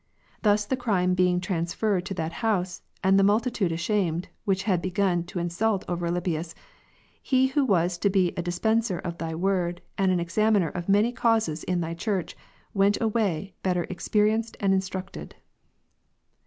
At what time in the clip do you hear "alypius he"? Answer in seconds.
6.07-7.49